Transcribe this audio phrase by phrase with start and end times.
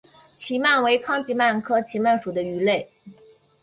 [0.35, 2.89] 奇鳗为康吉鳗科奇鳗属的鱼类。